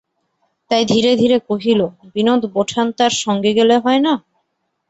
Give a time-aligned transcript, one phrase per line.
[0.71, 1.81] তাই ধীরে ধীরে কহিল,
[2.13, 4.13] বিনোদ-বোঠান তাঁর সঙ্গে গেলে হয় না?